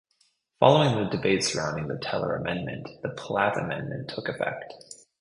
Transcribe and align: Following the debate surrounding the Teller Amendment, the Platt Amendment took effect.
Following 0.59 0.95
the 0.95 1.15
debate 1.15 1.43
surrounding 1.43 1.87
the 1.87 1.99
Teller 1.99 2.35
Amendment, 2.35 2.89
the 3.03 3.09
Platt 3.09 3.55
Amendment 3.55 4.09
took 4.09 4.29
effect. 4.29 4.73